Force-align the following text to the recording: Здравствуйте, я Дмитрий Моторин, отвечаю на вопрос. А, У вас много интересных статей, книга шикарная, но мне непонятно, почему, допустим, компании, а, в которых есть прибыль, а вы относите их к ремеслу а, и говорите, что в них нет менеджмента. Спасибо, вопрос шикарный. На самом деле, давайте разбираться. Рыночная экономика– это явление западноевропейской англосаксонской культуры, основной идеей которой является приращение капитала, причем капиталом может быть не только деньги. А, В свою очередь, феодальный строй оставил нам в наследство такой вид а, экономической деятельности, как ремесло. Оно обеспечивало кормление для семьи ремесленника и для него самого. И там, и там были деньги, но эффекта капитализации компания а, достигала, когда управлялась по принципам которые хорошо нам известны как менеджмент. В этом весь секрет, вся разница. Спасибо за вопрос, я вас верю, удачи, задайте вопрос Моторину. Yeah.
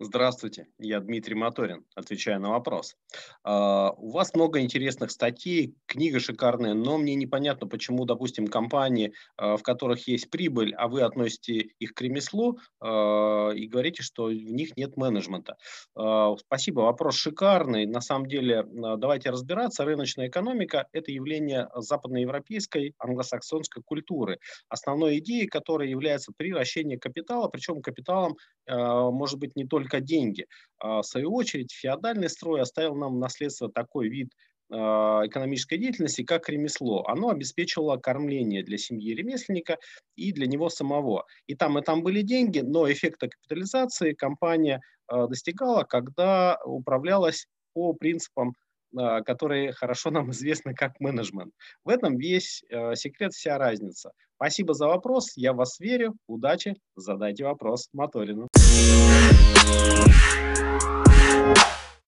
Здравствуйте, 0.00 0.66
я 0.80 0.98
Дмитрий 0.98 1.36
Моторин, 1.36 1.84
отвечаю 1.94 2.40
на 2.40 2.50
вопрос. 2.50 2.96
А, 3.44 3.92
У 3.92 4.10
вас 4.10 4.34
много 4.34 4.60
интересных 4.60 5.12
статей, 5.12 5.76
книга 5.86 6.18
шикарная, 6.18 6.74
но 6.74 6.98
мне 6.98 7.14
непонятно, 7.14 7.68
почему, 7.68 8.04
допустим, 8.04 8.48
компании, 8.48 9.12
а, 9.36 9.56
в 9.56 9.62
которых 9.62 10.08
есть 10.08 10.30
прибыль, 10.30 10.74
а 10.74 10.88
вы 10.88 11.02
относите 11.02 11.68
их 11.78 11.94
к 11.94 12.00
ремеслу 12.00 12.58
а, 12.80 13.50
и 13.50 13.68
говорите, 13.68 14.02
что 14.02 14.24
в 14.24 14.32
них 14.32 14.76
нет 14.76 14.96
менеджмента. 14.96 15.56
Спасибо, 15.94 16.80
вопрос 16.80 17.14
шикарный. 17.14 17.86
На 17.86 18.00
самом 18.00 18.26
деле, 18.26 18.64
давайте 18.64 19.30
разбираться. 19.30 19.84
Рыночная 19.84 20.26
экономика– 20.26 20.88
это 20.90 21.12
явление 21.12 21.68
западноевропейской 21.72 22.94
англосаксонской 22.98 23.82
культуры, 23.84 24.40
основной 24.68 25.18
идеей 25.18 25.46
которой 25.46 25.88
является 25.88 26.32
приращение 26.36 26.98
капитала, 26.98 27.46
причем 27.48 27.80
капиталом 27.80 28.36
может 28.66 29.38
быть 29.38 29.54
не 29.54 29.66
только 29.66 29.83
деньги. 30.00 30.46
А, 30.78 31.02
В 31.02 31.06
свою 31.06 31.34
очередь, 31.34 31.72
феодальный 31.72 32.28
строй 32.28 32.60
оставил 32.60 32.94
нам 32.94 33.14
в 33.14 33.18
наследство 33.18 33.70
такой 33.70 34.08
вид 34.08 34.30
а, 34.70 35.22
экономической 35.26 35.78
деятельности, 35.78 36.22
как 36.22 36.48
ремесло. 36.48 37.04
Оно 37.06 37.30
обеспечивало 37.30 37.96
кормление 37.96 38.62
для 38.62 38.78
семьи 38.78 39.14
ремесленника 39.14 39.78
и 40.16 40.32
для 40.32 40.46
него 40.46 40.68
самого. 40.68 41.24
И 41.46 41.54
там, 41.54 41.78
и 41.78 41.82
там 41.82 42.02
были 42.02 42.22
деньги, 42.22 42.60
но 42.60 42.90
эффекта 42.90 43.28
капитализации 43.28 44.12
компания 44.12 44.80
а, 45.06 45.26
достигала, 45.26 45.84
когда 45.84 46.58
управлялась 46.64 47.46
по 47.72 47.92
принципам 47.92 48.54
которые 49.26 49.72
хорошо 49.72 50.12
нам 50.12 50.30
известны 50.30 50.72
как 50.72 51.00
менеджмент. 51.00 51.52
В 51.84 51.88
этом 51.88 52.16
весь 52.16 52.62
секрет, 52.94 53.32
вся 53.32 53.58
разница. 53.58 54.12
Спасибо 54.36 54.74
за 54.74 54.86
вопрос, 54.86 55.32
я 55.36 55.52
вас 55.52 55.80
верю, 55.80 56.14
удачи, 56.26 56.76
задайте 56.96 57.44
вопрос 57.44 57.88
Моторину. 57.92 58.48
Yeah. 59.66 60.53